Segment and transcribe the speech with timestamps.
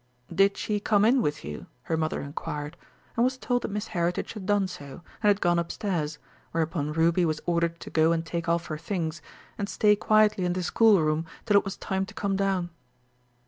[0.33, 2.75] "Did she come in with you?" her mother inquired,
[3.15, 6.17] and was told that Miss Heritage had done so, and had gone upstairs,
[6.53, 9.21] whereupon Ruby was ordered to go and take off her things,
[9.59, 12.71] and stay quietly in the schoolroom till it was time to come down.